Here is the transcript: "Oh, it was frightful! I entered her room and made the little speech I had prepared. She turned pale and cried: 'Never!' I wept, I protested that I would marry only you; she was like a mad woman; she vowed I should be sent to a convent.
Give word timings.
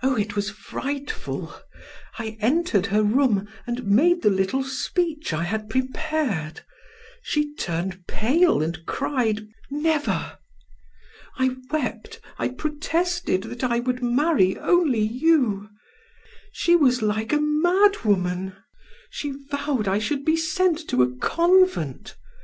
"Oh, 0.00 0.14
it 0.14 0.36
was 0.36 0.48
frightful! 0.48 1.52
I 2.20 2.36
entered 2.40 2.86
her 2.94 3.02
room 3.02 3.48
and 3.66 3.84
made 3.84 4.22
the 4.22 4.30
little 4.30 4.62
speech 4.62 5.32
I 5.32 5.42
had 5.42 5.68
prepared. 5.68 6.60
She 7.24 7.52
turned 7.56 8.06
pale 8.06 8.62
and 8.62 8.86
cried: 8.86 9.48
'Never!' 9.68 10.38
I 11.36 11.56
wept, 11.72 12.20
I 12.38 12.46
protested 12.50 13.42
that 13.42 13.64
I 13.64 13.80
would 13.80 14.04
marry 14.04 14.56
only 14.56 15.02
you; 15.02 15.68
she 16.52 16.76
was 16.76 17.02
like 17.02 17.32
a 17.32 17.40
mad 17.40 18.04
woman; 18.04 18.54
she 19.10 19.32
vowed 19.50 19.88
I 19.88 19.98
should 19.98 20.24
be 20.24 20.36
sent 20.36 20.78
to 20.90 21.02
a 21.02 21.10
convent. 21.16 22.14